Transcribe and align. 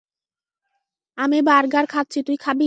আমি 1.17 1.37
বার্গার 1.41 1.85
খাচ্ছি, 1.85 2.19
তুই 2.27 2.37
খাবি? 2.37 2.59